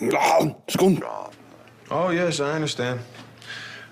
[0.00, 1.02] Skål.
[1.90, 3.00] Oh, yes, I understand.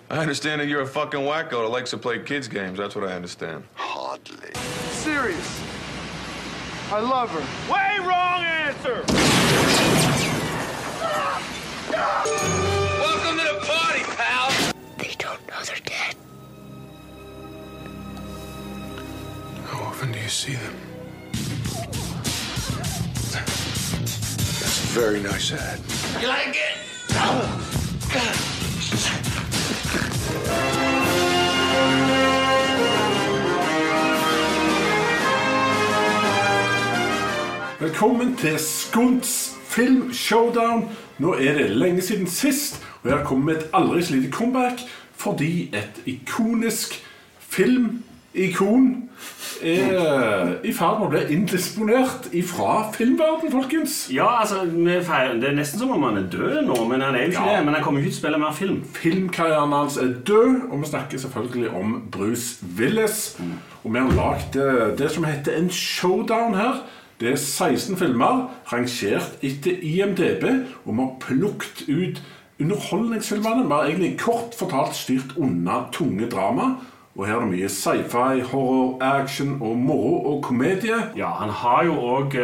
[0.08, 2.78] I understand that you're a fucking wacko that likes to play kids' games.
[2.78, 3.64] That's what I understand.
[3.74, 4.52] Hardly.
[4.90, 5.62] Serious.
[6.92, 7.72] I love her.
[7.72, 9.02] Way wrong answer!
[13.00, 14.52] Welcome to the party, pal!
[14.98, 16.14] They don't know they're dead.
[19.64, 20.76] How often do you see them?
[24.96, 25.78] Very nice hat.
[26.22, 26.76] You like it?
[37.80, 40.90] Velkommen til Skunts Film Showdown.
[41.18, 44.32] Nå er det lenge siden sist, og jeg har kommet med et aldri så lite
[44.32, 44.80] comeback
[45.14, 47.04] fordi et ikonisk
[48.36, 49.02] filmikon
[49.62, 53.94] er i ferd med å bli indisponert ifra filmverden, folkens.
[54.12, 57.30] Ja, altså, Det er nesten som om han er død nå, men han er jo
[57.32, 57.56] ikke Ja.
[57.56, 57.64] det.
[57.64, 58.82] Men han kommer ikke til å spille mer film.
[58.92, 63.38] Filmkarrieren hans er død, og vi snakker selvfølgelig om Bruce Willis.
[63.84, 66.82] Og vi har lagd eh, det som heter en showdown her.
[67.18, 70.44] Det er 16 filmer, rangert etter IMDb,
[70.84, 72.22] og vi har plukket ut
[72.60, 73.64] underholdningsfilmene.
[73.66, 76.76] Vi har egentlig kort fortalt styrt unna tunge drama.
[77.16, 80.98] Og her er det mye sci-fi, horror, action og moro og komedie.
[81.16, 82.36] Ja, han har jo òg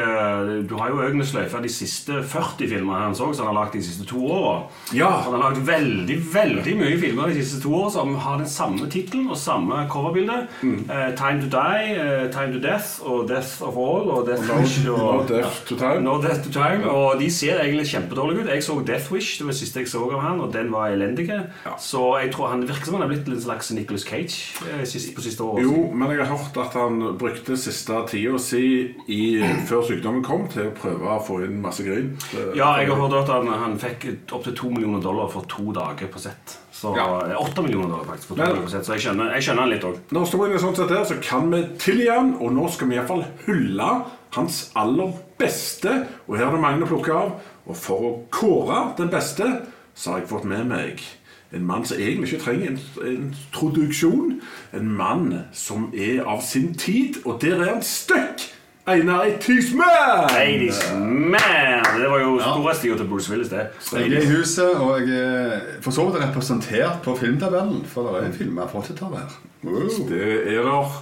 [0.68, 3.76] Du har jo øynene sløyfa de siste 40 filmene hans òg, som han har lagd
[3.76, 4.62] de siste to åra.
[4.96, 5.10] Ja.
[5.26, 8.88] Han har lagd veldig veldig mye filmer de siste to åra som har den samme
[8.90, 10.46] tittelen og samme coverbilde.
[10.62, 10.86] Mm.
[10.88, 14.60] Uh, 'Time to Die', uh, 'Time to Death' og 'Death of All' og 'Death No-
[14.62, 16.00] Wish' og No Death to Time.
[16.00, 18.48] No Death to Time Og de ser egentlig kjempedårlige ut.
[18.48, 20.86] Jeg så 'Death Wish', det var det siste jeg så av han, og den var
[20.88, 21.28] elendig.
[21.78, 25.14] Så jeg tror han virker som han har blitt en slags Nicholas Cage eh, sist,
[25.16, 25.60] på siste år.
[25.62, 28.62] Jo, men jeg har hørt at han brukte siste tida si
[29.08, 29.20] i,
[29.68, 32.12] før sykdommen kom, til å prøve å få inn masse grin.
[32.56, 36.08] Ja, jeg har hørt at han, han fikk opptil to millioner dollar for to dager
[36.12, 36.58] på sett.
[36.72, 37.06] Så Ja.
[37.62, 39.70] Millioner dollar faktisk for to Men- dager på sett, så jeg skjønner, jeg skjønner han
[39.70, 39.98] litt òg.
[40.10, 42.96] Når historien er sånn sett her, så kan vi tilgi han, og nå skal vi
[42.96, 43.90] iallfall hylle
[44.34, 46.06] hans aller beste.
[46.28, 47.32] Og her er det mange å plukke av.
[47.68, 49.46] Og for å kåre den beste,
[49.94, 51.00] så har jeg fått med meg
[51.54, 52.80] en mann som egentlig ikke trenger en
[53.12, 54.40] introduksjon.
[54.74, 58.48] En mann som er av sin tid, og der er han støkk!
[58.86, 60.32] Einar Eitismann!
[60.34, 60.80] Ladies!
[60.82, 63.68] Det var jo storhetstida til Bruce Willis, det.
[63.92, 67.84] Jeg er i huset, og jeg er for så vidt representert på filmtabellen.
[67.86, 69.36] For det er filmer fra 80-tallet her.
[69.62, 69.86] Wow.
[70.08, 70.98] Det er der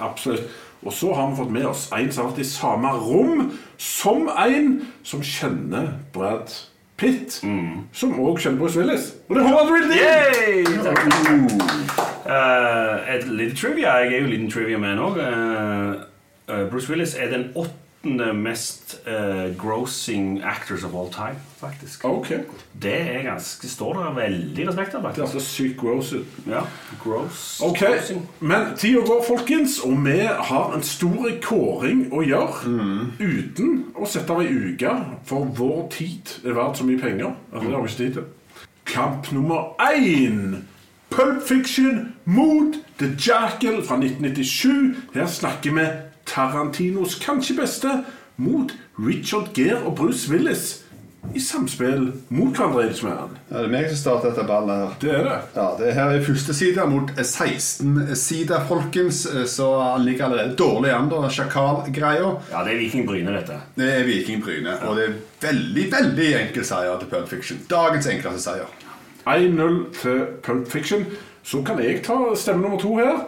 [0.00, 0.44] absolutt.
[0.82, 4.26] Og så har vi fått med oss en som har vært i samme rom som
[4.28, 4.72] en
[5.06, 6.50] som kjenner Brad
[7.02, 7.40] Pitt.
[7.92, 9.08] Som òg kjenner Bruce Willis.
[9.28, 9.90] Og det er Howard!
[9.90, 10.62] Yay!
[12.22, 13.96] Eh, et lite trivia.
[14.04, 15.18] Jeg er jo liten trivia-man òg.
[16.70, 22.04] Bruce Willis er den åttende mest eh, grossing actors of all time, faktisk.
[22.04, 22.38] Okay.
[22.82, 25.22] Det er ganske, står det veldig respekt av, faktisk.
[25.22, 26.26] altså sykt gross ut.
[26.46, 26.64] Ja,
[27.04, 27.60] gross.
[27.62, 28.28] Ok, grossing.
[28.40, 32.74] Men tida går, folkens, og vi har en stor kåring å gjøre.
[33.20, 37.34] Uten å sette av ei uke, for vår tid er verdt så mye penger.
[37.52, 38.30] Altså, det har vi ikke tid til.
[38.92, 40.64] Kamp nummer én.
[41.12, 44.96] Pulp Fiction mot The Jackal fra 1997.
[45.14, 45.84] Her snakker vi
[46.28, 47.98] Tarantinos kanskje beste
[48.42, 50.78] mot Richard Gere og Bruce Willis
[51.34, 52.88] i samspill mot hverandre.
[53.06, 54.96] Ja, det er meg som starter dette ballet her.
[55.00, 55.36] Det er det.
[55.54, 59.22] Ja, det her er første side mot 16-side, folkens.
[59.48, 61.22] Så han ligger allerede dårlig an, da.
[61.30, 62.32] Sjakal-greia.
[62.50, 63.60] Ja, det er Viking Bryne, dette.
[63.78, 64.74] Det er Viking Bryne.
[64.88, 67.62] Og det er veldig, veldig enkel seier til Pulp Fiction.
[67.70, 68.78] Dagens enkleste seier.
[69.22, 71.06] 1-0 til Pulp Fiction.
[71.42, 73.24] Så kan jeg ta stemme nummer to her.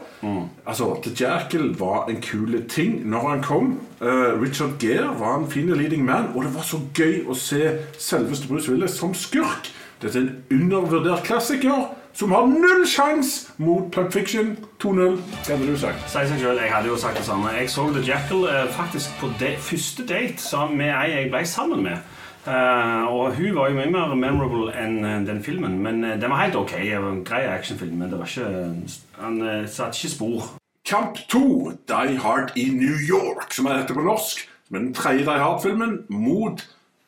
[0.66, 3.80] Altså, The Jackal var en kul ting når han kom.
[4.00, 7.78] Uh, Richard Gere var en fin leading man, og det var så gøy å se
[7.98, 9.70] selveste Bruce Willis som skurk.
[10.02, 14.56] Dette er en undervurdert klassiker som har null sjanse mot Pulp Fiction.
[14.82, 15.16] 2-0.
[15.18, 16.04] Hva hadde du sagt?
[16.06, 17.50] Si seg selv, Jeg hadde jo sagt det samme.
[17.58, 21.46] Jeg så The Jackal eh, faktisk på de, første date sammen med ei jeg ble
[21.46, 22.13] sammen med.
[22.46, 25.78] Eh, og hun var jo mye mer memorable enn eh, den filmen.
[25.80, 26.74] Men eh, den var helt ok.
[26.76, 30.50] Det var en grei actionfilm, men det var ikke, han satte ikke spor.
[30.84, 34.44] Kamp 2, Die Hard i New York, som er dette på norsk.
[34.68, 36.66] Som er den tredje Die Hard-filmen mot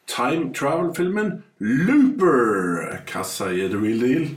[0.09, 3.03] time travel-filmen Looper.
[3.11, 4.31] Hva sier The Real Deal?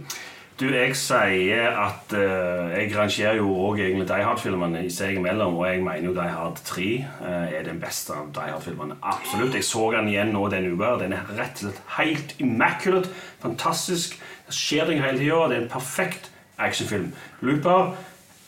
[0.59, 5.69] Du, jeg sier at uh, Jeg rangerer jo òg egentlig Die Hard-filmene seg imellom, og
[5.69, 6.87] jeg mener jo Die Hard 3
[7.21, 8.97] uh, er den beste av Die Hard-filmene.
[8.99, 9.55] Absolutt.
[9.55, 10.97] Jeg så den igjen nå denne uka.
[10.99, 13.13] Den er rett og slett helt immaculate.
[13.39, 14.19] Fantastisk.
[14.51, 15.39] Skjer ting hele tida.
[15.47, 16.27] Det er en perfekt
[16.59, 17.13] actionfilm.
[17.39, 17.93] Looper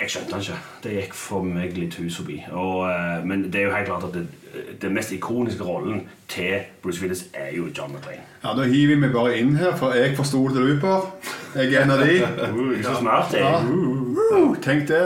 [0.01, 0.59] Jeg skjønte den ikke.
[0.83, 2.39] Det gikk for meg litt hus forbi.
[2.51, 4.27] Og, eh, men det er jo helt klart at det,
[4.81, 8.25] den mest ikoniske rollen til Bruce Willis er jo John McClane.
[8.43, 11.13] Ja, Da hiver vi meg bare inn her, for jeg forsto det til Looper.
[11.55, 12.17] Jeg er en av de.
[12.51, 13.41] Uh, så smart, jeg.
[13.41, 13.61] Ja.
[13.63, 14.17] Uh.
[14.33, 15.03] Uh, tenk det.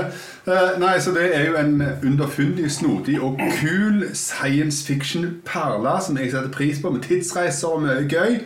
[0.48, 6.32] Eh, nei, så Det er jo en underfundig, snodig og kul science fiction-perle som jeg
[6.32, 8.40] setter pris på, med tidsreiser og mye gøy.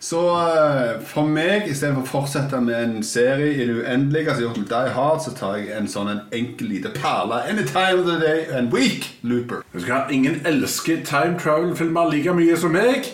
[0.00, 4.60] Så eh, for meg, istedenfor å fortsette med en serie i det uendelige, har gjort
[4.62, 7.40] med Hard, så tar jeg en sånn en enkel lite perle.
[7.50, 9.64] Any time of the day and week, Looper.
[9.72, 13.10] Du skal ha Ingen elsker time travel-filmer like mye som meg.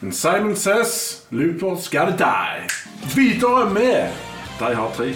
[0.00, 2.68] Men Simon says Loopers gotta die.
[3.14, 4.14] Videre med
[4.60, 5.14] Die Hard 3.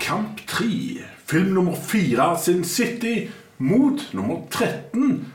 [0.00, 1.04] Kamp 3.
[1.26, 5.32] Film nummer 4 Sin City mot nummer 13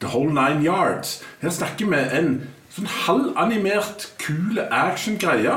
[0.00, 1.24] The Whole Nine Yards.
[1.40, 5.56] Her snakker vi en sånn halvanimert, kul action-greie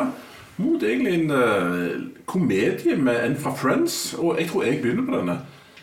[0.60, 1.96] mot egentlig en uh,
[2.28, 4.14] komedie med en fra Friends.
[4.20, 5.38] Og jeg tror jeg begynner på denne.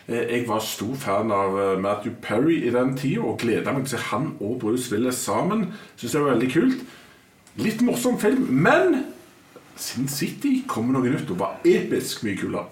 [0.07, 3.89] Eh, Jeg var stor fan av eh, Matthew Perry i den tida og gleda meg
[3.89, 5.73] til han og Bruce Willis sammen.
[5.97, 6.85] Synes det var veldig kult.
[7.57, 9.03] Litt morsom film, men
[9.75, 12.69] Sin City kom med noe nytt og var episk mye kulere.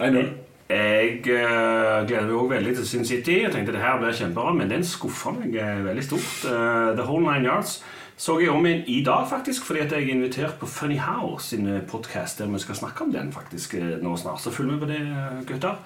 [0.00, 0.26] 1-0.
[0.66, 3.42] Jeg eh, gleder meg også veldig til Sin City.
[3.44, 6.32] Jeg tenkte det her blir kjempebra, men den skuffa meg eh, veldig stort.
[6.50, 7.78] Eh, The Whole Nine Yards
[8.16, 11.34] så jeg om igjen i dag, faktisk, fordi at jeg er invitert på Funny How
[11.38, 14.40] sin podkast der vi skal snakke om den faktisk nå snart.
[14.40, 15.02] Så følg med på det,
[15.46, 15.76] gutter.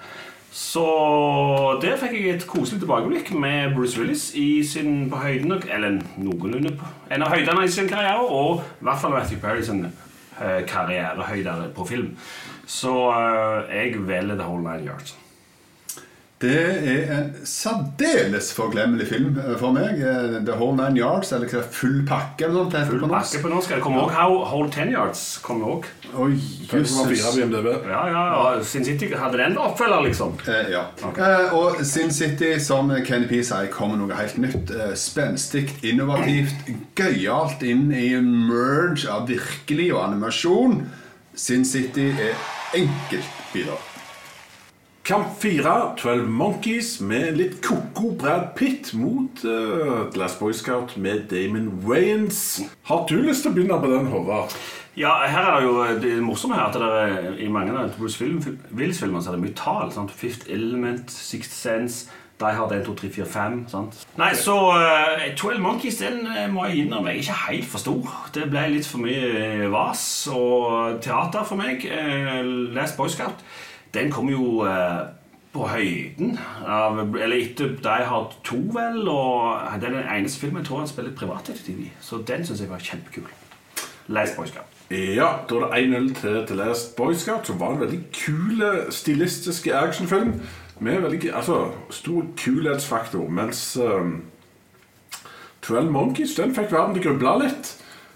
[0.51, 0.85] Så
[1.83, 6.71] der fikk jeg et koselig tilbakeblikk med Bruce Willis i sin på høyden, eller noenlunde
[7.11, 9.85] en av høydene i sin karriere, og i hvert fall Matthew Perry sin
[10.67, 12.15] karrierehøyder på film.
[12.65, 15.17] Så eh, jeg velger The Whole Nine Yards.
[16.41, 16.57] Det
[16.89, 19.99] er en særdeles forglemmelig film eh, for meg.
[20.01, 22.47] Eh, The Whole Nine Yards, eller hva Full pakke.
[22.47, 23.35] eller noe sånt Full på norsk.
[23.35, 23.73] pakke på norsk.
[23.75, 25.21] Det kommer også Whole Ten Yards.
[25.45, 25.91] kommer også.
[26.17, 26.31] Oi,
[26.71, 27.35] 5,4 jøsses.
[27.35, 27.67] på IMDb.
[27.91, 28.23] Ja, ja,
[28.55, 28.63] ja.
[28.63, 30.33] Sin City hadde den oppfølger, liksom.
[30.47, 30.81] Eh, ja.
[31.13, 34.71] Eh, og Sin City, som Kenny P sier, kommer noe helt nytt.
[34.73, 40.81] Eh, spenstig, innovativt, gøyalt inn i merge av virkelig og animasjon.
[41.35, 42.33] Sin City er
[42.73, 43.77] enkelt videre.
[45.03, 50.93] Kamp 4, 12 Monkeys med litt koko Brad Pitt mot uh, The Last Boy Scout
[50.97, 52.61] med Damon Wayans.
[52.85, 54.53] Har du lyst til å begynne på den, Håvard?
[54.93, 58.19] Ja, her er det jo det morsomme her at det er, i mange av Bruce
[58.19, 59.89] Film- Willis-filmene så er det mye tall.
[59.95, 60.13] Sant?
[60.13, 62.11] Fifth Element, Sixth Sense
[62.41, 63.57] Die Hard 1, 2, 3, 4, 5.
[63.73, 63.97] Sant?
[64.21, 67.97] Nei, så uh, 12 Monkeys den eh, må jeg innrømme jeg er ikke helt forsto.
[68.37, 71.89] Det ble litt for mye eh, vas og teater for meg.
[71.89, 72.41] Uh,
[72.77, 73.41] Last Boy Scout
[73.93, 75.01] den kom jo eh,
[75.51, 79.01] på høyden av Eller etter Die Hard 2, vel.
[79.11, 81.91] Og den er den eneste filmen jeg tror han spiller privatdetektiv i.
[82.01, 83.27] Så den syns jeg var kjempekul.
[84.11, 84.79] Last Boy Scout.
[84.91, 89.67] Ja, da er det 1-0 til Last Boy Scout, som var en veldig kul stilistisk
[89.67, 90.33] actionfilm.
[90.79, 93.29] Med veldig altså, stor kulhetsfaktor.
[93.29, 94.23] Mens um,
[95.61, 97.75] 12 Monkeys den fikk verden til å gruble litt.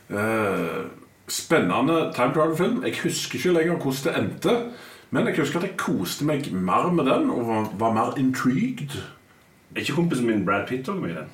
[0.09, 0.87] Uh,
[1.27, 2.81] spennende time travel-film.
[2.85, 4.57] Jeg husker ikke lenger hvordan det endte.
[5.15, 8.97] Men jeg husker at jeg koste meg mer med den og var, var mer intrigued.
[9.71, 11.29] Er ikke kompisen min Brad Pitt òg med i den?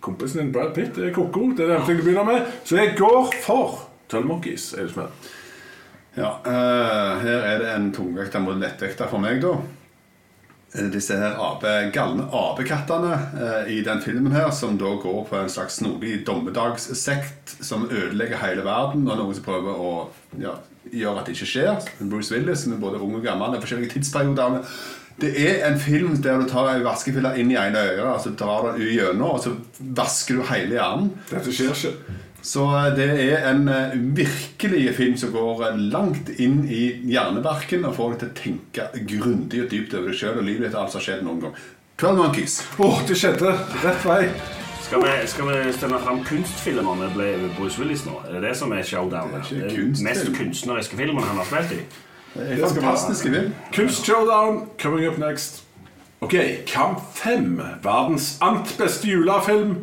[0.00, 1.50] Kompisen din Brad Pitt er koko.
[1.52, 2.46] Det er det jeg begynner med.
[2.64, 4.70] Så jeg går for 12 Monkeys.
[4.72, 5.12] Er du snill?
[6.16, 9.58] Ja, uh, her er det en tungvekter mot lettvekter for meg, da.
[10.72, 15.36] Eh, Disse her ape, galne apekattene eh, i den filmen her, som da går på
[15.36, 19.92] en slags snodig dommedagssekt som ødelegger hele verden, og noen som prøver å
[20.40, 20.56] ja,
[20.92, 21.88] gjøre at det ikke skjer.
[22.10, 24.62] Bruce Willis, er både ung og gammel, det er forskjellige tidsperioder.
[25.20, 28.72] Det er en film der du tar ei vaskefille inn i ene øret, altså drar
[28.74, 29.54] den gjennom, og så
[29.96, 31.12] vasker du hele hjernen.
[31.30, 32.16] Dette skjer ikke.
[32.46, 37.88] Så eh, det er en eh, virkelig film som går eh, langt inn i hjernebarken
[37.88, 40.82] og får deg til å tenke grundig og dypt over deg sjøl og livet etter
[40.82, 41.58] alt som har skjedd noen gang.
[41.96, 42.60] 12 Monkeys.
[42.76, 43.56] Åh, det skjedde.
[43.82, 44.22] Rett vei.
[44.86, 48.20] Skal vi, skal vi stemme fram kunstfilmer med Bruce Willis nå?
[48.28, 49.32] Er det det som er showdown?
[49.32, 50.08] Det er ikke kunstfilm.
[50.08, 51.80] mest kunstneriske filmen han har spilt i?
[52.36, 53.54] Det er fantastiske film.
[53.74, 55.62] Kunstshowdown coming up next.
[56.20, 56.34] Ok,
[56.66, 57.60] Kamp 5.
[57.82, 59.74] Verdens ant beste julefilm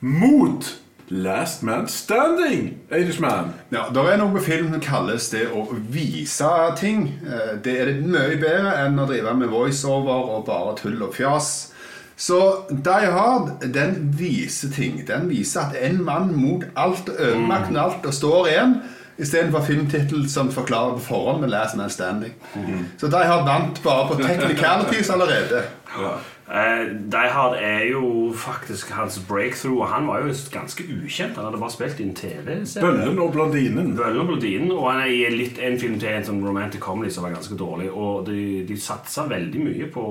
[0.00, 0.72] mot
[1.08, 2.78] Last Man Standing.
[2.90, 3.52] Irishman.
[3.72, 6.48] Ja, Det er noe med film som kalles det å vise
[6.80, 7.12] ting.
[7.26, 11.14] Eh, Det er det mye bedre enn å drive med voiceover og bare tull og
[11.14, 11.72] fjas.
[12.16, 15.02] Så Die Hard den viser ting.
[15.08, 18.78] Den viser at en mann mot alt, overmakten alt, og står igjen.
[19.18, 22.32] Istedenfor filmtittel som forklarer på forhånd med Last Man Standing.
[23.00, 25.62] Så Die Hard vant bare på technicalities allerede.
[26.46, 31.34] Eh, Die Hard er jo faktisk hans breakthrough, og han var jo ganske ukjent.
[31.34, 32.86] Han hadde bare spilt i en TV-serie.
[32.86, 33.96] Bøllen og blondinen.
[33.96, 37.10] Bøllen og blondinen, og han er i litt en film til en sånn romantic comedy
[37.10, 37.88] som var ganske dårlig.
[37.90, 40.04] Og de, de satsa veldig mye på,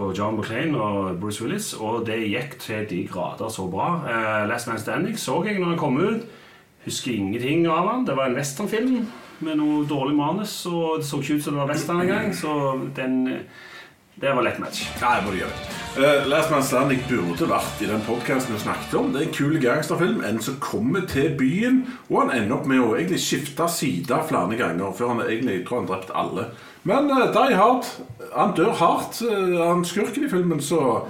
[0.00, 3.88] på John McClain og Bruce Willis, og det gikk til de grader så bra.
[4.08, 6.24] Eh, Last Man Standing så jeg når han kom ut.
[6.86, 8.06] Husker ingenting av han.
[8.08, 9.02] Det var en westernfilm
[9.44, 12.54] med noe dårlig manus, og det så ikke ut som det var western engang, så
[12.96, 13.20] den
[14.20, 14.82] det var lett match.
[15.00, 15.76] Nei, jeg må gjøre det.
[15.96, 19.14] Uh, Last Man Standing burde vært i den podcasten vi snakket om.
[19.14, 20.18] Det er en kul gangsterfilm.
[20.28, 24.58] En som kommer til byen, og han ender opp med å egentlig skifte side flere
[24.60, 24.92] ganger.
[24.98, 26.50] Før han egentlig tror han drept alle.
[26.84, 27.88] Men uh, Die Hard
[28.36, 29.22] Han dør hardt.
[29.22, 31.06] Uh, han skurken i filmen, så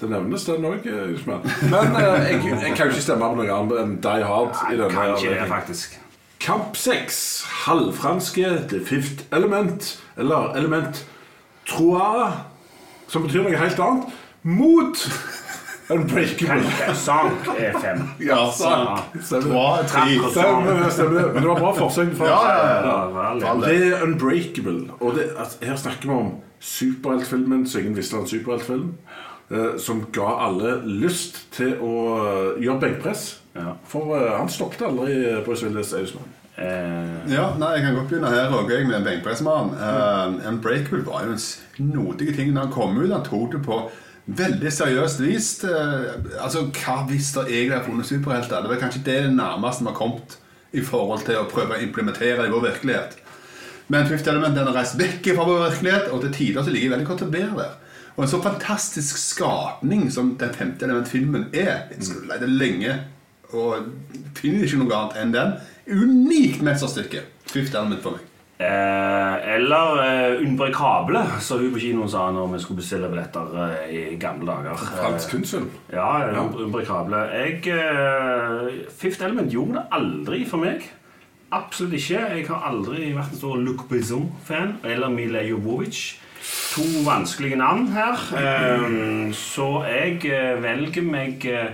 [0.00, 0.86] det nevnes, den òg.
[0.86, 4.54] Men uh, jeg, jeg kan jo ikke stemme på noe annet enn Die Hard.
[4.70, 5.98] i denne Kan ikke det, faktisk.
[6.40, 7.18] Kamp 6.
[7.66, 11.04] Halvfranske The Fifth Element, eller Element
[11.68, 12.32] Trois,
[13.08, 15.04] som betyr noe helt annet, mot
[15.90, 16.94] Unbreakable.
[16.94, 18.04] Sank er fem.
[18.22, 19.00] Ja, sank.
[19.10, 20.06] Tre.
[20.30, 21.32] Stemmer, stemmer.
[21.32, 22.12] Men det var bra forsøk.
[22.20, 23.32] Ja, ja, ja.
[23.42, 24.90] Ja, Det er Unbreakable.
[25.00, 28.90] Og det, altså, her snakker vi om superheltfilmen som ingen visste var en superheltfilm.
[29.50, 33.40] eh, som ga alle lyst til å eh, gjøre benkpress.
[33.56, 33.72] Ja.
[33.88, 35.92] For eh, han stoppet aldri eh, Bruce Willis.
[35.92, 36.28] eusmann
[36.60, 39.70] Eh, Ja, nei, Jeg kan godt begynne her òg, jeg, med benkpressmann.
[39.80, 43.12] Uh, Unbreakable var jo en snodig ting da han kom ut.
[43.12, 43.78] Han tok det på
[44.26, 45.48] veldig seriøst vis.
[45.64, 48.60] Uh, altså, Hva hvis det egentlig er funnet superhelter?
[48.60, 50.36] Det var kanskje det det nærmeste vi har kommet
[50.72, 53.16] i forhold til å prøve å implementere i vår virkelighet.
[53.90, 56.86] Men Fifth Element den har reist vekk fra vår virkelighet, og til tider så ligger
[56.88, 57.76] jeg veldig godt til å være der.
[58.16, 61.86] Og en så fantastisk skapning som den femte element-filmen er.
[61.94, 62.96] Jeg skulle leide lenge,
[63.50, 63.88] og
[64.38, 65.54] finner ikke noe annet enn den.
[65.90, 67.24] Unikt mesterstykke.
[67.50, 68.26] Fifth Element for meg.
[68.60, 73.90] eh, eller eh, Unbrekable, som hun på kinoen sa når vi skulle bestille billetter eh,
[74.12, 74.76] i gamle dager.
[75.00, 75.70] Fransk Eh, kunstfilm.
[75.90, 76.10] Ja,
[76.46, 77.24] Unbrekable.
[77.40, 80.86] Jeg, eh, Fifth Element gjorde det aldri for meg.
[81.52, 82.18] Absolutt ikke.
[82.36, 84.76] Jeg har aldri vært en stor Luc Besson-fan.
[84.84, 86.16] Eller Mila Jovovic.
[86.74, 88.20] To vanskelige navn her.
[88.38, 91.72] Eh, så jeg eh, velger meg eh,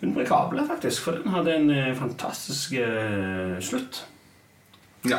[0.00, 1.02] Unbrekable, faktisk.
[1.04, 4.06] For den hadde en eh, fantastisk eh, slutt.
[5.04, 5.18] Ja.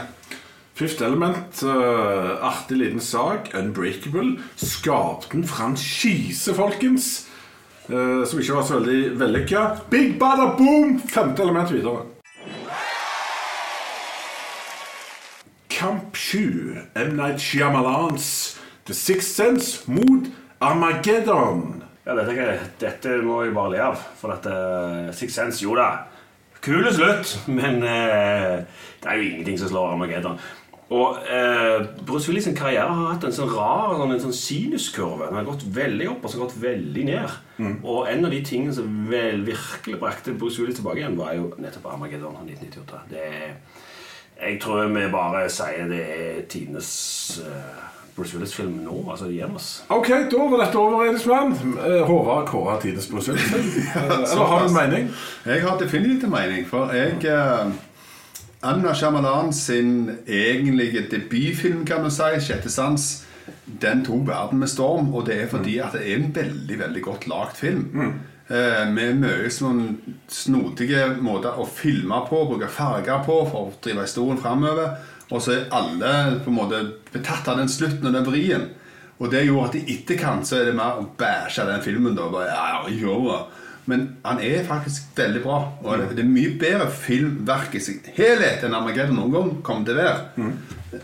[0.74, 3.52] Fifth Element, uh, artig liten sak.
[3.54, 4.40] Unbreakable.
[4.56, 7.28] Skapte en franchise, folkens.
[7.90, 9.66] Uh, som ikke var så veldig vellykka.
[9.92, 10.98] Big bada boom!
[11.06, 12.08] Femte element videre.
[15.70, 16.78] Kamp 7.
[16.96, 17.16] M.
[17.18, 20.30] Night Shyamalans The Sixth Sense mot
[20.62, 21.84] Armageddon.
[22.06, 24.00] Ja, dette, dette må jeg bare le av.
[24.16, 25.90] For at uh, Six Sense, jo da.
[26.64, 28.62] Kul slutt, men eh,
[29.02, 30.40] det er jo ingenting som slår Armageddon.
[30.94, 35.28] Og eh, Bruce Willis sin karriere har hatt en sånn rar sånn, en sånn sinuskurve.
[35.28, 37.38] Den har gått veldig opp og så gått veldig ned.
[37.82, 41.50] Og en av de tingene som vel virkelig brakte Bruce Willis tilbake igjen, var jo
[41.60, 43.02] nettopp Armageddon av 1998.
[43.12, 43.56] Det er,
[44.42, 46.90] jeg tror vi bare sier det er tidenes
[47.46, 48.98] uh, Bruce Willis-film nå.
[49.12, 49.84] Altså oss.
[49.90, 51.54] Ok, da var dette over, Edismann.
[51.78, 53.54] Uh, Håvard kåra tidenes Bruce Willis.
[53.96, 55.10] Eh, Eller har du en mening?
[55.46, 57.72] Jeg har definitivt en mening, for jeg uh,
[58.62, 63.26] Anna Shyamalan sin egentlige debutfilm, kan du si, 'Sjette sans',
[63.82, 65.14] den tok verden med storm.
[65.14, 68.02] Og det er fordi at det er en veldig veldig godt lagd film.
[68.02, 68.14] Eh,
[68.52, 69.86] med mye sånn
[70.28, 74.98] snodige måter å filme på, bruke farger på for å drive historien framover.
[75.32, 76.82] Og så er alle på en måte
[77.14, 78.68] betatt av den slutten og den vrien.
[79.22, 82.16] Og det gjorde at i etterkant så er det mer å bæsje den filmen.
[82.18, 83.42] da bare, ja, jo, ja.
[83.90, 85.58] Men han er faktisk veldig bra.
[85.84, 89.88] Og det, det er mye bedre filmverk i sin helhet enn Armageddon noen gang kommer
[89.88, 90.50] til å være.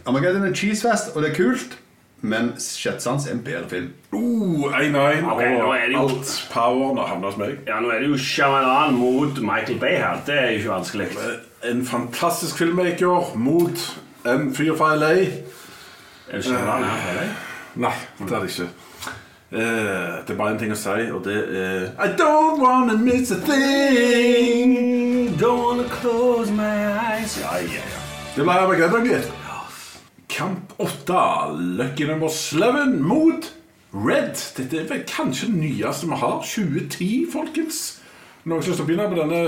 [0.04, 1.78] Armageddon er en cheesefest, og det er kult.
[2.22, 3.90] Men Sjette sans er en bedre film.
[4.12, 7.58] Uh, 1-1 Ok, nå er det jo- og alt poweren har havnet hos meg.
[7.68, 10.18] Ja, nå er det jo Shyamalan mot Michael Bay her.
[10.26, 11.08] Det er jo ikke vanskelig.
[11.64, 13.78] En fantastisk filmmaker mot
[14.26, 15.14] en fyr fra LA.
[16.30, 17.28] Er det Shyamalan her fra LA?
[17.76, 18.70] Nei, det er det ikke.
[19.52, 19.60] Uh,
[20.28, 23.38] det er bare en ting å si, og det er I don't wanna miss a
[23.46, 25.30] thing.
[25.40, 26.64] Don't wanna close my
[27.14, 28.02] eyes Ja, ja, ja.
[28.36, 29.32] Det ble Armageddon, gitt.
[30.38, 31.58] Kamp 8.
[31.58, 33.56] Lucky number 11 mot
[33.92, 34.36] Red.
[34.58, 36.44] Dette er vel kanskje det nyeste vi har.
[36.46, 37.80] 2010, folkens.
[38.46, 39.40] Noen som til begynne på denne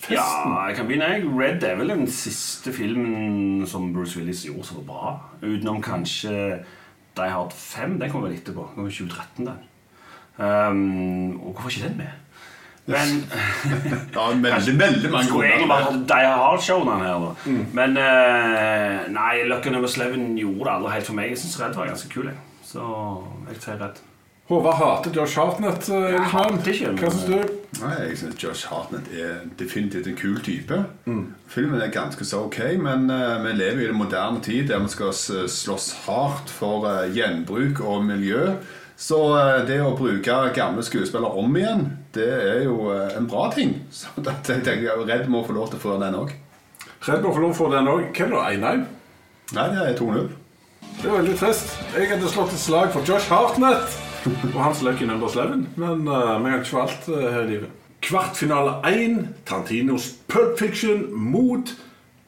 [0.00, 0.16] festen?
[0.16, 1.10] Ja, jeg kan begynne.
[1.28, 5.12] Red er vel den siste filmen som Bruce Willis gjorde som var bra.
[5.42, 6.32] Utenom kanskje
[7.20, 8.00] Die Hard 5.
[8.00, 8.64] Den kom vel etterpå.
[8.70, 9.60] Den kom i 2013, den.
[10.40, 12.23] Um, og hvorfor ikke den med?
[12.86, 13.12] Men
[14.14, 15.98] Ja, veldig, veldig mange Skulle egentlig bare grunner.
[15.98, 17.60] hatt Die Hard-showen han her, da.
[17.80, 21.30] Men uh, nei, Lucky Number 11 gjorde det aldri helt for meg.
[21.32, 22.28] Jeg syns Redd var ganske kul.
[22.32, 22.36] jeg.
[22.68, 22.88] Så
[23.48, 24.02] jeg sier Redd.
[24.50, 25.86] Håvard hater Josh Hartnett.
[25.88, 27.60] Uh, Erik hater ikke, men- Hva syns du?
[27.80, 30.76] Nei, jeg synes Josh Hartnett er definitivt en kul type.
[31.50, 34.92] Filmen er ganske så ok, men uh, vi lever i den moderne tid der vi
[34.92, 38.52] skal slåss hardt for eh, gjenbruk og miljø.
[38.96, 41.84] Så eh, det å bruke gamle skuespillere om igjen,
[42.14, 43.76] det er jo eh, en bra ting.
[43.98, 46.34] Så da tenker jeg jeg er redd må få lov til å få den òg.
[47.04, 48.08] Redd må få lov til å få den òg.
[48.14, 48.46] Hvem da?
[48.54, 48.88] 1-1?
[49.54, 50.32] Nei, det er 2-0.
[50.94, 51.74] Det er veldig trist.
[51.92, 53.98] Jeg hadde slått et slag for Josh Hartnett
[54.54, 57.50] og hans Lucky Number 11, men uh, vi kan ikke få alt eh, her i
[57.50, 57.72] livet.
[58.04, 61.74] Kvartfinale 1, Tarantinos Pulp Fiction mot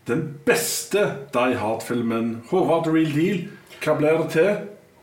[0.08, 2.42] den beste Die Hard-filmen.
[2.50, 3.40] Håvard The Real Deal,
[3.80, 4.50] hva blir det til?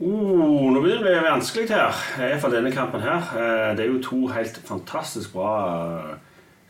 [0.04, 1.94] Oh, nå blir det vanskelig her,
[2.42, 3.24] for denne kampen her.
[3.40, 6.18] Eh, Det er jo to helt fantastisk bra eh,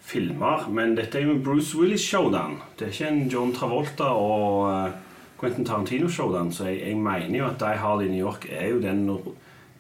[0.06, 2.60] filmer, men dette er jo en Bruce Willis-showdown.
[2.78, 4.94] Det er ikke en John Travolta og eh,
[5.40, 8.80] Quentin Tarantino-showdown, så jeg, jeg mener jo at Die Hard i New York er jo
[8.84, 9.08] den,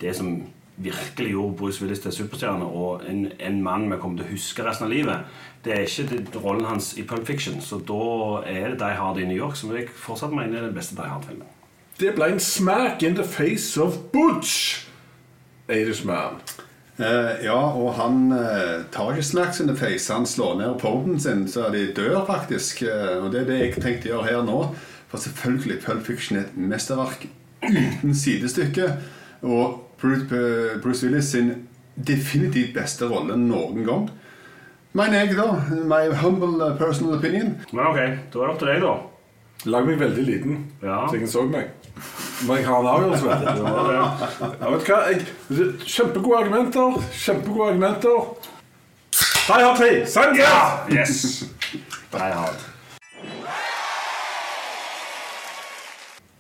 [0.01, 0.33] det som
[0.77, 4.65] virkelig gjorde Bruce Willis til superstjerne, og en, en mann vi kommer til å huske
[4.65, 5.29] resten av livet.
[5.63, 9.21] Det er ikke det, rollen hans i Pulp Fiction, så da er det Die Hard
[9.21, 11.59] i New York, som jeg fortsatt mener er den beste Die Hard-filmen.
[11.99, 14.85] Det ble en smack in the face of Butch.
[15.69, 16.39] Irishman.
[16.99, 20.13] Uh, ja, og han uh, tar ikke smacks in the face.
[20.13, 22.83] Han slår ned poden sin, så de dør faktisk.
[22.83, 24.59] Uh, og det er det jeg tenkte å gjøre her nå.
[25.13, 27.27] For selvfølgelig, Pulp Fiction er et mesterverk
[27.63, 28.87] uten sidestykke.
[29.45, 31.51] Og Bruce, eh, Bruce Willis sin
[32.07, 34.07] definitivt beste rolle noen gang.
[34.97, 35.51] Mener jeg, da.
[35.85, 37.53] My humble eh, personal opinion.
[37.71, 38.95] Men ok, da er det opp til deg, da.
[39.69, 41.03] Lag meg veldig liten, Ja.
[41.07, 41.69] så ingen så meg.
[42.47, 43.63] Har en avgjørelse, vet du.
[43.93, 44.07] Ja,
[44.69, 44.99] vet du hva?
[45.07, 45.25] Jeg,
[45.87, 46.97] kjempegode argumenter.
[47.11, 48.27] Kjempegode argumenter.
[49.47, 49.89] De har tre!
[50.07, 50.59] Sign ja!
[50.91, 51.43] Yes!
[52.11, 52.61] Die Hard.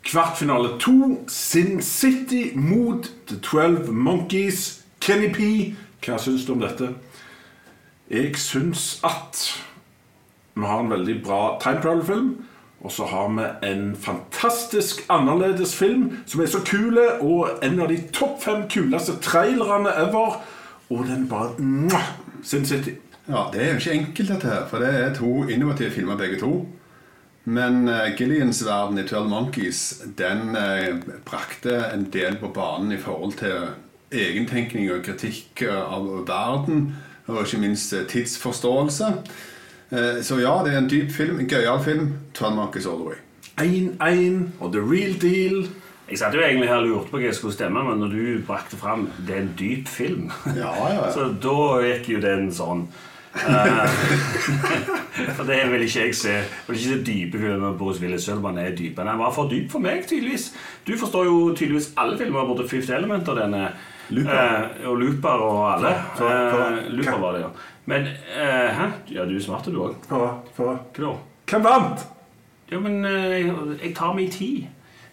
[0.03, 1.23] Kvartfinale to.
[1.27, 4.83] Sin City mot The Twelve Monkeys.
[4.99, 5.75] Kenny P.
[6.03, 6.93] Hva syns du om dette?
[8.11, 9.39] Jeg syns at
[10.53, 12.33] vi har en veldig bra time travel-film.
[12.83, 17.87] Og så har vi en fantastisk annerledes film som er så kule, og en av
[17.87, 20.41] de topp fem kuleste trailerne ever.
[20.91, 22.11] Og den bare mwah,
[22.43, 22.97] Sin City.
[23.27, 26.39] Ja, Det er jo ikke enkelt, dette her, for det er to innovative filmer, begge
[26.39, 26.67] to.
[27.45, 32.97] Men uh, Gillians verden i 12 Monkeys den uh, brakte en del på banen i
[32.97, 33.71] forhold til
[34.13, 36.91] egentenkning og kritikk eh, av verden,
[37.25, 39.09] og ikke minst tidsforståelse.
[39.93, 42.09] Eh, så ja, det er en dyp film, en gøyal film.
[42.33, 43.19] 12 is all the way.
[43.61, 45.67] 1-1 og The Real Deal.
[46.09, 48.41] Jeg satt jo egentlig her og lurte på hva jeg skulle stemme, men når du
[48.47, 51.11] brakte fram det er en dyp film, Ja, ja, ja.
[51.15, 52.87] så da gikk jo den sånn.
[53.33, 53.87] Eh,
[55.37, 56.33] for det vil ikke jeg se.
[56.41, 58.97] Jeg vil ikke se dype filmer med Boris Willis selv om han er dyp.
[58.99, 60.49] Men han var for dyp for meg, tydeligvis.
[60.87, 63.63] Du forstår jo tydeligvis alle filmer, både Fifth Element og denne.
[64.13, 64.35] Looper.
[64.83, 65.93] Eh, og Looper og alle.
[66.17, 67.49] For- for- Eh, Looper var det, ja.
[67.85, 68.85] Men eh, Hæ?
[69.11, 69.95] Ja, du er smart, du òg.
[70.09, 70.17] Hva
[70.57, 71.13] hva- Hva da?
[71.49, 72.05] Hvem vant?
[72.71, 74.63] Ja, men eh, jeg, jeg tar meg tid.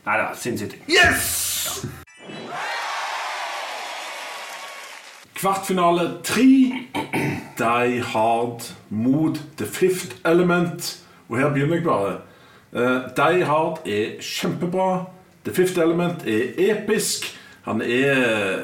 [0.07, 0.77] Nei da, Sin City.
[0.89, 1.87] Yes!
[5.35, 6.73] Kvartfinale tre.
[7.59, 10.99] Die Hard mot The Fifth Element.
[11.29, 12.17] Og her begynner jeg bare.
[12.73, 15.05] Uh, Die Hard er kjempebra.
[15.45, 17.25] The Fifth Element er episk.
[17.63, 18.57] Han er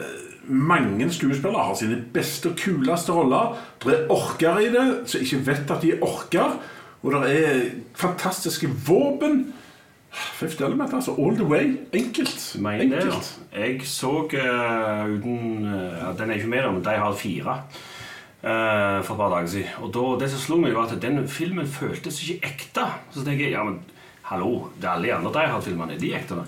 [0.48, 3.56] Mange skuespillere har sine beste og kuleste roller.
[3.82, 6.59] Det er orker i det, som ikke vet at de er orker.
[7.02, 9.46] Og det er fantastiske våpen.
[10.11, 11.14] Fifth Element, altså.
[11.18, 11.76] All the way.
[11.92, 12.56] Enkelt.
[12.59, 13.40] Mener Enkelt.
[13.56, 17.59] Jeg så uh, uten uh, Den er ikke med, da, men de har fire.
[18.42, 19.68] Uh, for et par dager siden.
[19.82, 22.87] Og da, det som slo meg, var at den filmen føltes ikke ekte.
[23.12, 23.80] Så tenker jeg ja, men
[24.30, 26.38] hallo, det er alle de andre de har filmene, er de ekte?
[26.40, 26.46] da?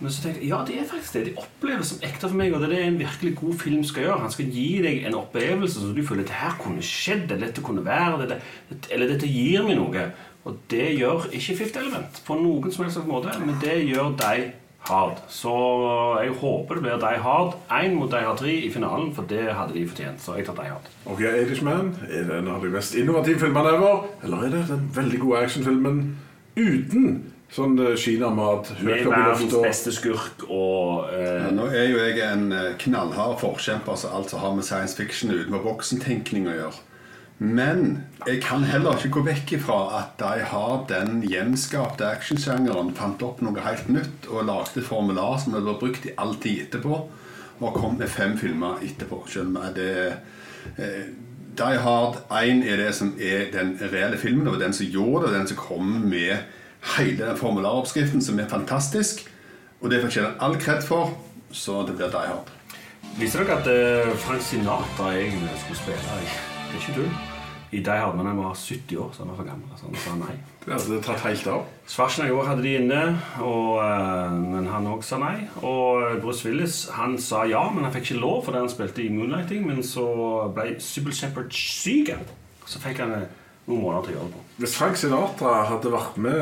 [0.00, 1.24] Men så tenkte jeg, ja, det er faktisk det.
[1.26, 4.06] De oppleves som ekte for meg, og det er det en virkelig god film skal
[4.06, 4.22] gjøre.
[4.22, 7.46] Han skal gi deg en opplevelse så du føler at det her kunne skjedd, eller
[7.46, 8.40] dette kunne være, dette,
[8.90, 10.06] eller dette gir meg noe.
[10.48, 14.50] Og det gjør ikke Fifth Element på noen som helst måte, men det gjør de
[14.88, 15.18] Hard.
[15.28, 15.50] Så
[16.22, 19.42] jeg håper det blir de Hard 1 mot de Hard 3 i finalen, for det
[19.52, 20.22] hadde de fortjent.
[20.24, 20.88] Så jeg tar de Hard.
[21.04, 24.06] Ok, Irishman er det en av de mest innovative filmene ever?
[24.24, 26.00] Eller er det den veldig gode actionfilmen
[26.56, 27.04] uten
[27.54, 32.52] sånn eh, kinamat Med verdens beste skurk og eh, Ja, Nå er jo jeg en
[32.54, 36.86] eh, knallhard forkjemper som alt som har med science fiction utenfor boksen-tenkning å gjøre.
[37.40, 43.22] Men jeg kan heller ikke gå vekk ifra at de har den gjenskapte actionsjangeren fant
[43.24, 47.00] opp noe helt nytt og lagde formular som det ble brukt i all tid etterpå,
[47.60, 49.22] og kom med fem filmer etterpå.
[49.28, 51.08] Skjønner meg, det eh,
[51.60, 55.32] Die Hard 1 er det som er den reelle filmen, og den som gjorde det,
[55.32, 56.44] og den som kom med
[56.96, 59.26] hele den formularoppskriften, som er fantastisk.
[59.80, 61.14] Og det fortjener all kred for,
[61.52, 62.50] så det blir Die Hard.
[63.18, 67.12] Visste dere at eh, Frank Sinatra egentlig skulle spille i Det er ikke tull.
[67.72, 69.72] I Die Hard, men han var 70 år, så han var for gammel.
[69.78, 70.36] Så han sa nei.
[70.64, 71.64] Det hadde tatt helt av.
[71.88, 73.00] Schwarzenegger hadde de inne,
[73.40, 75.48] og, eh, men han òg sa nei.
[75.62, 79.08] Og Bruce Willis han sa ja, men han fikk ikke lov fordi han spilte i
[79.14, 79.66] Moonlighting.
[79.66, 80.06] Men så
[80.54, 82.12] ble Sybil Shepherd syk,
[82.66, 83.28] så fikk han eh,
[83.66, 84.49] noen måneder til å gjøre det på.
[84.60, 86.40] Hvis Frank Sinatra hadde vært med,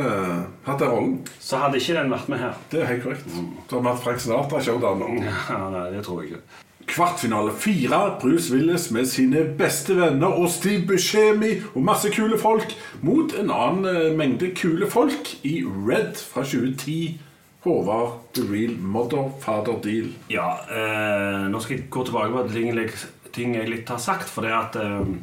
[0.66, 2.56] hatt den rollen Så hadde ikke den vært med her.
[2.72, 3.28] Det er helt korrekt.
[3.30, 5.10] Så hadde vi hatt Frank Sinatra-showdown nå.
[5.22, 6.64] Ja, nei, det tror jeg ikke.
[6.88, 8.00] Kvartfinale fire.
[8.18, 12.74] Bruce Willis med sine beste venner og Steve Buscemi og masse kule folk
[13.06, 17.20] mot en annen eh, mengde kule folk i Red fra 2010.
[17.62, 20.10] Håvard The Real Mother Father Deal.
[20.32, 23.00] Ja, eh, nå skal jeg gå tilbake på ting jeg,
[23.34, 24.26] ting jeg litt har sagt.
[24.32, 25.18] For det at eh,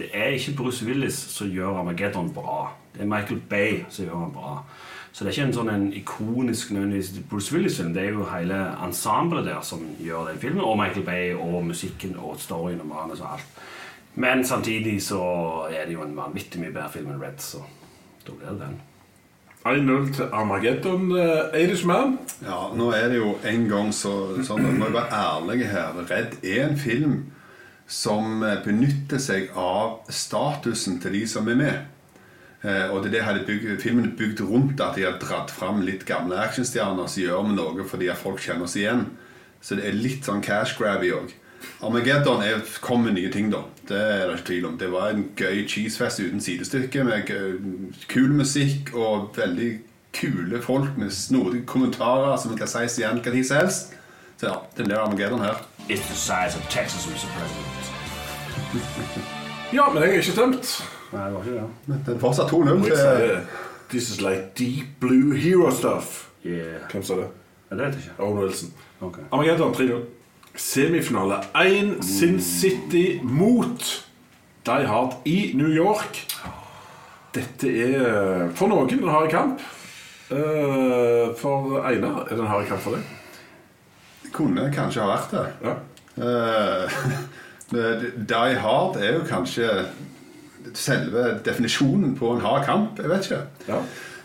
[0.00, 2.72] det er ikke Bruce Willis som gjør Armageddon bra.
[2.94, 4.54] Det er Michael Bay som gjør han bra.
[5.12, 6.70] Så det er ikke en sånn en ikonisk
[7.30, 7.94] Bruce Willis-film.
[7.94, 10.62] Det er jo hele ensemblet der som gjør den filmen.
[10.64, 13.58] Og Michael Bay og musikken og storyen og manus og alt.
[14.14, 15.22] Men samtidig så
[15.70, 17.62] er det jo en vanvittig mye bedre film enn Red, så
[18.26, 18.78] da blir det den.
[19.66, 21.10] 1-0 til Armageddon.
[21.12, 22.18] Uh, Irishman.
[22.42, 24.14] Ja, nå er det jo en gang så,
[24.46, 26.00] sånn at Må jeg være ærlig her.
[26.08, 27.18] Redd er en film
[27.90, 31.88] som eh, benytter seg av statusen til de som er med.
[32.62, 35.82] Eh, og det er det her Filmen er bygd rundt at de har dratt fram
[35.82, 39.08] litt gamle actionstjerner som gjør med noe fordi folk kjenner oss igjen.
[39.60, 41.34] Så det er litt sånn cash grabby òg.
[41.84, 43.64] Armageddon er, kom med nye ting, da.
[43.88, 44.78] Det er det ikke tvil om.
[44.80, 47.32] Det var en gøy cheesefest uten sidestykke med
[48.08, 49.70] kul musikk og veldig
[50.16, 53.92] kule folk med snodige kommentarer som kan sies igjen hva tid som helst.
[54.40, 55.60] Så ja, det blir Armageddon her.
[55.90, 57.28] It's the size of Texas, Mr.
[57.36, 57.66] President.
[59.72, 60.84] Ja, men jeg er ikke stemt.
[61.12, 61.62] Nei, det var ikke det.
[61.86, 63.38] Men Det er fortsatt 2-0 til
[63.90, 66.28] This is like deep blue hero stuff.
[66.46, 66.80] Yeah.
[66.90, 67.26] Hvem sa det?
[67.70, 68.22] Ja, det vet jeg ikke.
[68.22, 68.72] Owen Wilson.
[69.00, 69.22] Okay.
[69.32, 69.94] Armageddon 3-0.
[70.56, 71.34] Semifinale
[71.66, 74.06] 1 Sin City mot
[74.66, 76.26] Die Hard i New York.
[77.34, 79.62] Dette er for noen en hard kamp.
[80.30, 83.19] Uh, For Einar er det en hard kamp for deg.
[84.34, 85.46] Kunne kanskje ha vært det.
[85.66, 85.78] Ja.
[87.70, 89.68] Uh, Die Hard er jo kanskje
[90.74, 92.98] selve definisjonen på en hard kamp.
[92.98, 93.42] Jeg vet ikke.
[93.68, 93.78] Ja.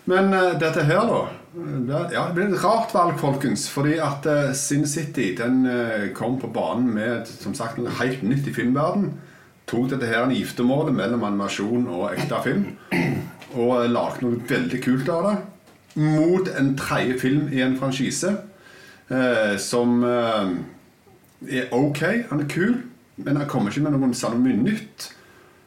[0.09, 1.19] Men uh, dette her, da
[1.55, 3.67] Ja, det blir et rart valg, folkens.
[3.69, 5.67] Fordi at uh, Sin City den
[6.17, 9.13] kom på banen med som sagt, noe helt nytt i filmverden.
[9.69, 12.65] Tok dette her en giftermål mellom animasjon og ekte film.
[13.53, 15.37] Og lagde noe veldig kult av det.
[16.01, 18.33] Mot en tredje film i en franchise.
[19.09, 20.51] Eh, som eh,
[21.61, 22.01] er ok.
[22.29, 22.75] Han er kul,
[23.17, 25.09] men han kommer ikke med noen særlig mye nytt.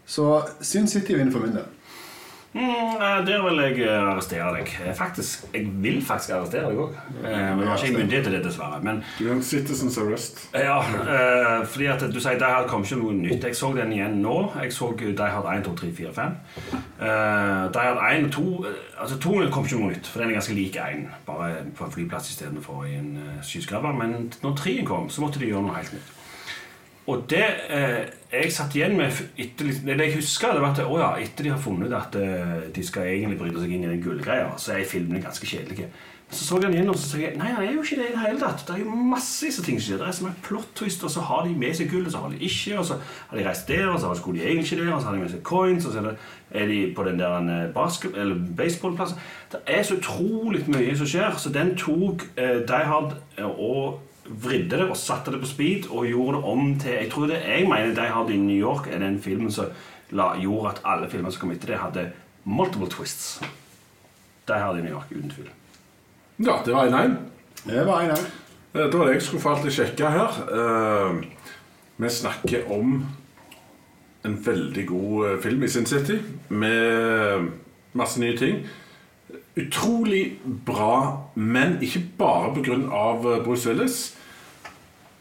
[0.09, 1.69] Så Sin City vinner for min del.
[2.55, 4.71] Mm, eh, der vil jeg eh, arrestere deg.
[4.87, 6.95] Eh, Faktisk, jeg vil faktisk arrestere deg òg.
[7.23, 8.79] Men jeg har ikke myndighet til det, dessverre.
[8.83, 10.49] Men Du er en citizens arrest.
[10.55, 13.45] ja, eh, fordi at du sier Die her kom ikke noe nytt.
[13.45, 14.53] Jeg så den igjen nå.
[14.63, 16.37] Jeg så Die Hard 1, 2, 3, 4, 5.
[16.99, 20.31] Uh, Die Hard 1 og 2 eh, Altså 2 kom ikke noe nytt, for den
[20.31, 21.05] er ganske lik 1.
[21.27, 23.93] Bare på en flyplass istedenfor i en skyskraper.
[23.93, 26.15] Men når 3 kom, så måtte de gjøre noe helt nytt.
[27.09, 30.99] Og det eh, jeg satt igjen med etter, Det jeg husker, det var at oh
[31.01, 34.03] ja, etter de har funnet at eh, de skal egentlig bryte seg inn i den
[34.05, 35.89] gullgreia, så er filmene ganske kjedelige.
[36.31, 38.09] Så så jeg den igjen og så sa jeg, nei, han er jo ikke det
[38.11, 38.67] i det hele tatt.
[38.69, 40.01] Det er jo massevis av ting som skjer.
[40.03, 42.35] Det er som en plot twist, og så har de med seg gullet, så har
[42.35, 42.99] de ikke, og så
[43.31, 45.23] har de reist der, og så skulle de egentlig ikke der, og så har de
[45.23, 46.03] med seg coins, og så
[46.51, 49.25] er, de på den der eh, baseballplassen.
[49.53, 54.03] Det er så utrolig mye som skjer, så den tok eh, Die Hard eh, og
[54.29, 57.43] vridde det og satte det på speed og gjorde det om til Jeg tror det
[57.43, 59.71] jeg mener De Hard i New York er den filmen som
[60.11, 62.11] la, gjorde at alle filmer som kom etter det, hadde
[62.45, 63.41] multiple twists.
[64.49, 65.49] De Hard i New York, uten tvil.
[66.39, 67.17] Ja, det var 1-1.
[67.65, 68.29] Det var en, en.
[68.75, 70.43] Eh, Da er det jeg skulle få alltid sjekke her.
[70.53, 71.25] Eh,
[71.99, 73.07] vi snakker om
[74.25, 77.49] en veldig god eh, film i Sin City med
[77.93, 78.63] masse nye ting.
[79.59, 83.43] Utrolig bra, men ikke bare pga.
[83.45, 84.18] Bruce Willis.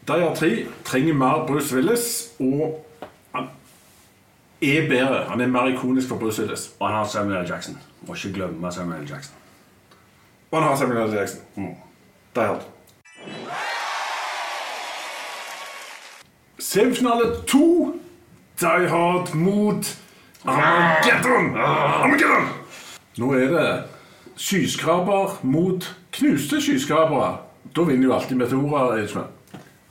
[0.08, 2.86] Die har 3 trenger mer Bruce Willis, og
[3.34, 3.48] han
[4.62, 5.24] er bedre.
[5.28, 6.70] Han er mer ikonisk for Bruce Willis.
[6.80, 7.48] Og han har Samuel L.
[7.50, 7.78] Jackson.
[8.06, 9.10] Må ikke glemme Samuel L.
[9.10, 9.34] Jackson.
[10.50, 11.14] Og han har Samuel L.
[11.14, 11.40] Jackson.
[12.34, 12.62] Die Hard.
[16.58, 17.94] Semifinale to.
[18.60, 19.98] Die Hard mot
[20.44, 21.56] Armageddon.
[21.56, 22.48] Armageddon!
[23.16, 23.82] Nå er det
[24.36, 27.36] skyskraper mot knuste skyskrapere.
[27.76, 29.28] Da vinner jo alltid meteorer.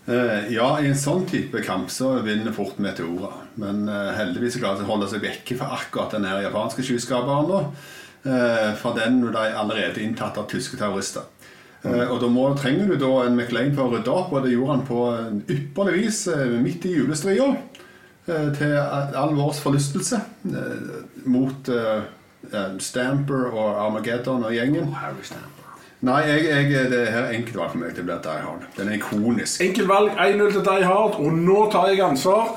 [0.08, 3.34] Eh, ja, i en sånn type kamp så vinner fort Meteora.
[3.60, 7.50] Men eh, heldigvis er de å holde seg vekke fra akkurat den her japanske skyskaperen.
[7.52, 7.60] nå.
[8.28, 11.28] Eh, for den er de allerede inntatt av tyske terrorister.
[11.84, 14.56] Eh, og da må, trenger du da en McLean for å rydde opp, og det
[14.56, 15.02] gjorde han på
[15.58, 16.24] ypperlig vis
[16.64, 17.52] midt i julestria.
[18.28, 20.18] til all vår forlystelse
[21.32, 21.70] mot
[22.84, 24.92] Stamper og Armageddon og gjengen.
[25.00, 25.57] Harry Stamper.
[26.02, 27.96] Nei, jeg, jeg, det er her enkelt valg for meg.
[27.98, 28.66] Det blir Die Hard.
[28.78, 29.62] Den er ikonisk.
[29.66, 32.52] Enkeltvalg 1-0 til Die Hard, og nå tar jeg ansvar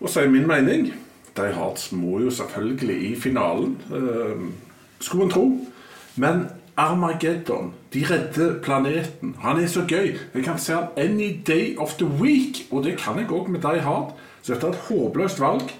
[0.00, 0.88] og sier min mening.
[1.36, 4.40] Die Hard må jo selvfølgelig i finalen, eh,
[5.00, 5.44] skulle en tro.
[6.16, 9.36] Men Armageddon, de redder planeten.
[9.40, 10.16] Han er så gøy.
[10.34, 13.60] Jeg kan se han any day of the week, og det kan jeg òg med
[13.60, 14.16] Die Hard.
[14.42, 15.74] Så dette er et håpløst valg.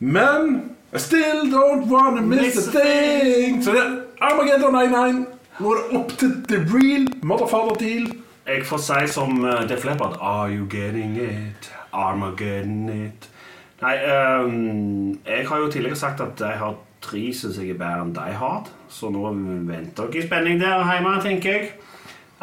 [0.00, 3.64] Men I still don't wanna miss a thing.
[3.64, 5.26] Så det er Armageddon 1-1.
[5.60, 8.08] Nå er det opp til the real motherfather deal.
[8.46, 11.70] Jeg får si som uh, Def Leppard Are you getting it?
[11.94, 13.28] Armageddon it?
[13.84, 18.02] Nei, ehm, jeg har jo tidligere sagt at jeg har tre syns jeg er bedre
[18.04, 18.70] enn Die Hard.
[18.90, 19.22] Så nå
[19.68, 21.70] venter dere i spenning der hjemme, tenker jeg.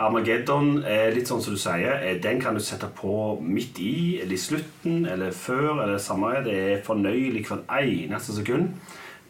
[0.01, 1.97] Armageddon er litt sånn som du sier.
[1.99, 6.31] eh, Den kan du sette på midt i, eller i slutten, eller før, eller samme.
[6.45, 8.71] Det er fornøyelig hvert eneste sekund.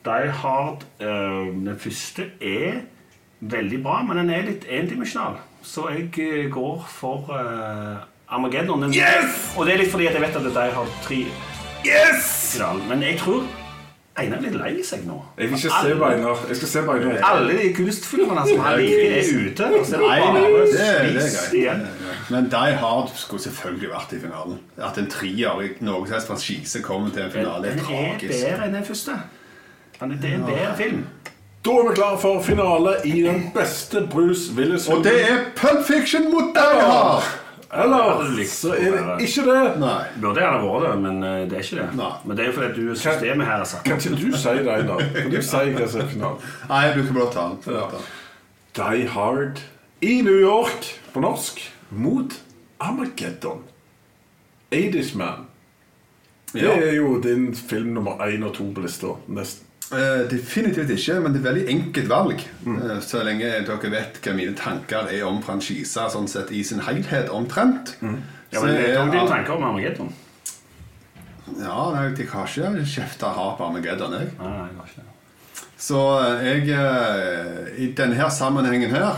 [0.06, 2.84] Die Hard, eh, den første, er
[3.42, 5.40] veldig bra, men den er litt endimensjonal.
[5.66, 8.02] Så jeg eh, går for uh,
[8.34, 8.82] Armageddon.
[8.88, 9.54] Den, Yes!
[9.58, 11.18] Og det er litt fordi at jeg vet at Die Hard 3
[11.86, 12.30] Yes!
[12.56, 12.88] finalen.
[12.90, 13.44] Men jeg tror
[14.20, 15.16] Einar er litt lei seg nå.
[15.40, 16.42] Jeg vil ikke se Beinar.
[16.50, 17.22] Jeg skal se Beinar.
[17.30, 19.70] Alle de kunstfilmene som han liker, er ute.
[19.78, 21.86] Og så er det bare det, er- det er slis igjen.
[22.34, 24.60] Men Die Hard skulle selvfølgelig vært i finalen.
[24.90, 28.20] At en trier i noe som helst franchise kommer til en finale, Den er er
[28.28, 29.16] bedre enn den første.
[30.02, 31.06] Den er- Det er en bedre film.
[31.62, 35.86] Da er vi klar for finale i den beste Bruce willis Og det er Pulp
[35.86, 37.24] Fiction mot Hard!
[37.72, 39.60] Eller så er det ikke det.
[39.80, 40.00] Nei.
[40.20, 41.86] Burde gjerne vært det, men eh, det er ikke det.
[41.96, 42.10] Nei.
[42.26, 43.80] Men det er jo fordi du er systemet her, altså.
[43.86, 45.04] Kan ikke du si det, Einar?
[45.16, 46.50] Kan du si hva som er finalen?
[46.68, 47.62] Nei, du kan bare ta den.
[47.64, 48.10] Ta den.
[48.82, 49.64] Die Hard
[50.04, 51.64] i New York på norsk
[51.96, 52.36] mot
[52.84, 53.64] Armageddon.
[54.76, 55.48] 80's Man.
[56.52, 59.16] Det er jo din film nummer én og to på lista.
[59.32, 59.71] Nesten.
[59.92, 62.44] Eh, definitivt ikke, men det er veldig enkelt valg.
[62.68, 66.80] Eh, så lenge dere vet hva mine tanker er om franchiser sånn sett i sin
[66.80, 67.98] helhet, omtrent.
[68.02, 70.14] Ja, Så men det er- dine tanker om Armageddon.
[71.60, 74.30] Ja, nei, jeg har ikke kjefta hardt på Armageddon, jeg.
[74.40, 75.08] Nei, nei, det var ikke det.
[75.82, 76.00] Så
[76.44, 79.16] jeg eh, I denne her sammenhengen her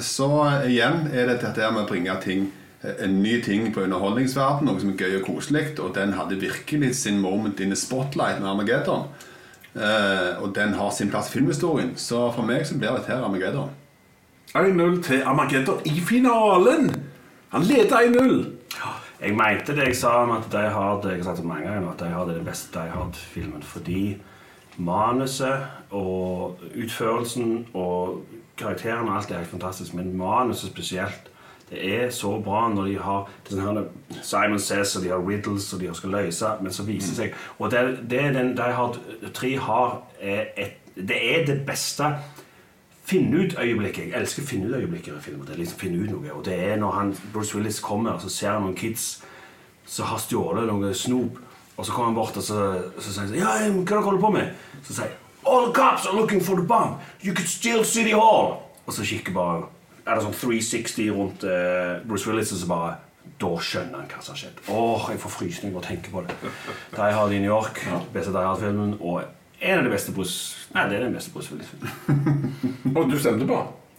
[0.00, 0.26] Så
[0.66, 2.50] igjen er det dette med å bringe ting
[2.98, 5.78] en ny ting på underholdningsverdenen, noe som er gøy og koselig.
[5.78, 9.06] Og den hadde virkelig sin moment in the spotlight med Armageddon.
[9.76, 11.92] Eh, og den har sin plass i filmhistorien.
[11.96, 13.74] Så for meg så blir dette her Armageddon.
[14.56, 16.88] 1-0 til Armageddon i finalen!
[17.52, 18.38] Han leder 1-0.
[19.20, 21.68] Jeg mente det jeg sa om at de har det, Jeg har sagt det mange
[21.68, 24.16] ganger at de har det, det beste Die Hard-filmen fordi
[24.76, 28.26] manuset og utførelsen og
[28.58, 31.30] karakterene og alt er helt fantastisk, men manuset spesielt
[31.70, 33.88] det er så bra når de har det er
[34.22, 37.34] Simon Says og de har riddles og de skal løse, men så viser det seg
[37.58, 38.98] Og det, det den de har,
[39.34, 42.12] tre har, er et, det er det beste
[43.06, 44.08] finne ut-øyeblikket.
[44.10, 45.44] Jeg elsker finne ut-øyeblikket i filmer.
[45.44, 46.32] Det er liksom finne ut noe.
[46.32, 49.22] Og det er når han, Bruce Willis kommer og så ser han noen kids
[49.86, 51.38] som har stjålet noe snop.
[51.76, 52.64] Og så kommer han bort og så,
[52.98, 54.66] så sier han ja, hva dere holder på med?
[54.82, 55.14] Så sier
[55.46, 56.98] All the cops are looking for the bomb.
[57.22, 58.56] You could steal City Hall.
[58.86, 59.66] Og så kikker bare
[60.06, 62.92] Er det sånn 360 rundt uh, Bruce Willis, og så bare
[63.42, 64.60] da skjønner han hva som har skjedd.
[64.70, 66.36] Åh, jeg får frysninger bare tenke på det.
[66.98, 67.80] Die Hard i New York,
[68.14, 69.24] beste Die Hard-filmen, og
[69.60, 72.52] en av de beste Bruce Nei, det er den beste Bruce Willis-filmen.
[72.96, 73.56] Og du stemte på?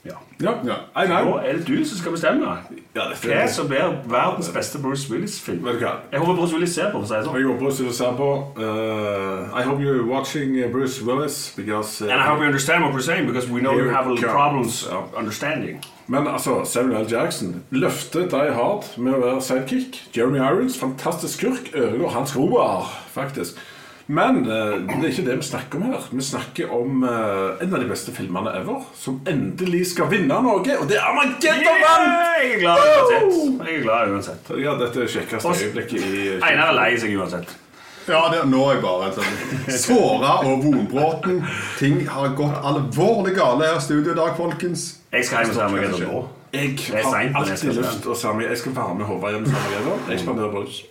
[0.08, 0.17] Ja.
[0.41, 0.54] Ja.
[0.65, 1.22] Ja.
[1.26, 2.58] Nå er det du som skal bestemme.
[2.96, 5.67] Ja, det Hva som blir verdens beste Bruce Willis-film?
[5.67, 7.36] Jeg håper Bruce Willis ser på, for å si sånn.
[7.38, 8.30] Jeg håper Bruce Willis ser på.
[8.58, 12.84] Uh, I hope you're watching uh, Bruce Willis because uh, And I hope you understand
[12.84, 15.82] what we're saying, because we know you have a little problems of understanding.
[16.08, 17.08] Men altså, Samuel L.
[17.12, 20.04] Jackson løfter Die Hard med å være sidekick.
[20.15, 23.60] Jeremy Irons, fantastisk skurk, ødelegger Hans roer, faktisk.
[24.08, 26.06] Men eh, det er ikke det vi snakker om her.
[26.15, 30.62] Vi snakker om eh, en av de beste filmene ever, som endelig skal vinne noe,
[30.63, 31.82] og det er Armageddon!
[31.84, 32.15] vant!
[32.39, 33.67] Jeg er glad uansett.
[33.67, 34.52] Jeg er glad uansett.
[34.63, 37.52] Ja, dette er kjekkeste øyeblikket i Einar er lei seg uansett.
[38.08, 41.41] Ja, det, nå er jeg bare sånn såra og vonbråten.
[41.76, 44.88] Ting har gått alvorlig gale her i studio i dag, folkens.
[45.12, 46.22] Jeg skal hjem og se Armageddon nå.
[46.56, 49.82] Jeg har alltid lyst til å se Jeg skal være med Håvard hjem sammen med
[49.82, 50.13] Armageddon.
[50.13, 50.86] Jeg spanderer brus.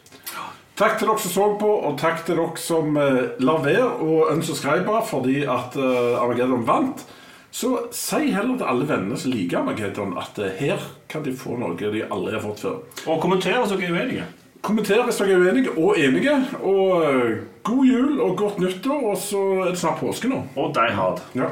[0.76, 4.26] Takk til dere som så på, og takk til dere som eh, la være å
[4.34, 7.00] unsubscribe fordi at eh, Armageddon vant.
[7.48, 11.56] Så si heller til alle vennene som liker Armageddon, at eh, her kan de få
[11.56, 12.82] noe de aldri har fått før.
[13.06, 14.26] Og kommenter hvis dere er uenige.
[14.66, 16.36] Kommenter hvis dere er uenige og enige.
[16.60, 17.08] Og
[17.64, 20.42] god jul og godt nyttår, og så er det snart påske nå.
[20.60, 21.24] Og Die Hard.
[21.38, 21.48] Ja.